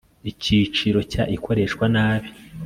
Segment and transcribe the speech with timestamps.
[0.31, 2.29] Icyiciro cya Ikoreshwa nabi